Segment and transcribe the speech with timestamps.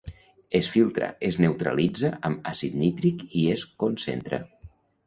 [0.59, 4.43] Es filtra, es neutralitza amb àcid nítric i es concentra.